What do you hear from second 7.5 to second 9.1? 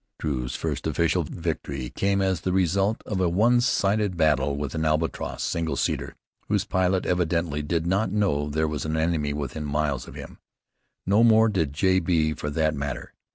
did not know there was an